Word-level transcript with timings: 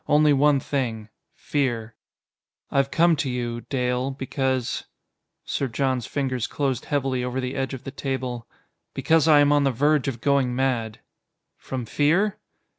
Only 0.07 0.33
one 0.33 0.59
thing 0.59 1.09
fear. 1.35 1.93
"I've 2.71 2.89
come 2.89 3.15
to 3.17 3.29
you. 3.29 3.61
Dale, 3.69 4.09
because" 4.09 4.85
Sir 5.45 5.67
John's 5.67 6.07
fingers 6.07 6.47
closed 6.47 6.85
heavily 6.85 7.23
over 7.23 7.39
the 7.39 7.53
edge 7.55 7.75
of 7.75 7.83
the 7.83 7.91
table 7.91 8.47
"because 8.95 9.27
I 9.27 9.41
am 9.41 9.51
on 9.51 9.63
the 9.63 9.69
verge 9.69 10.07
of 10.07 10.19
going 10.19 10.55
mad." 10.55 11.01
"From 11.55 11.85
fear?" 11.85 12.39